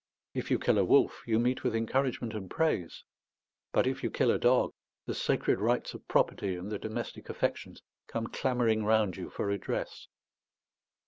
[0.33, 3.03] If you kill a wolf, you meet with encouragement and praise;
[3.71, 4.73] but if you kill a dog,
[5.05, 10.07] the sacred rights of property and the domestic affections come clamouring round you for redress.